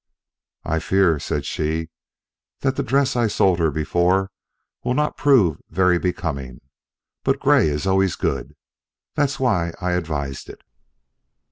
"I 0.65 0.79
fear," 0.79 1.19
said 1.19 1.45
she, 1.45 1.89
"that 2.61 2.75
the 2.75 2.81
dress 2.81 3.15
I 3.15 3.27
sold 3.27 3.59
her 3.59 3.69
before 3.69 4.31
will 4.83 4.95
not 4.95 5.15
prove 5.15 5.61
very 5.69 5.99
becoming. 5.99 6.61
But 7.23 7.39
gray 7.39 7.67
is 7.69 7.85
always 7.85 8.15
good. 8.15 8.55
That's 9.13 9.39
why 9.39 9.73
I 9.79 9.91
advised 9.91 10.49
it." 10.49 10.63